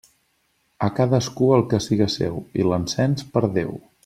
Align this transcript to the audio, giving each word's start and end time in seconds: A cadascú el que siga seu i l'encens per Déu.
A 0.87 0.87
cadascú 0.99 1.51
el 1.59 1.67
que 1.75 1.81
siga 1.89 2.09
seu 2.17 2.41
i 2.63 2.69
l'encens 2.71 3.29
per 3.37 3.49
Déu. 3.61 3.79